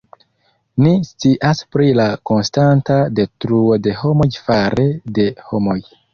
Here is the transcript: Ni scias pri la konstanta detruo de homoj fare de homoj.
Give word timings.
Ni 0.85 0.93
scias 1.09 1.61
pri 1.75 1.89
la 1.99 2.05
konstanta 2.31 2.97
detruo 3.21 3.79
de 3.85 3.95
homoj 4.01 4.29
fare 4.49 4.89
de 5.21 5.31
homoj. 5.53 5.79